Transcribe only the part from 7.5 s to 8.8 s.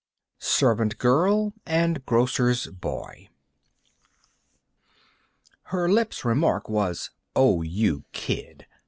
you kid!"